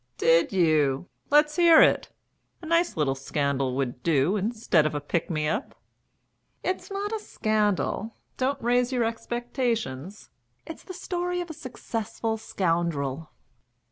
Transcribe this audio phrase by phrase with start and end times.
[0.17, 1.09] "Did you?
[1.29, 2.09] Let's hear it.
[2.59, 5.75] A nice little scandal would do instead of a pick me up."
[6.63, 8.15] "It's not a scandal.
[8.35, 10.31] Don't raise your expectations.
[10.65, 13.29] It's the story of a successful scoundrel."